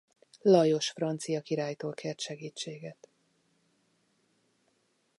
Lajos 0.41 0.89
francia 0.89 1.41
királytól 1.41 1.93
kért 1.93 2.19
segítséget. 2.19 3.07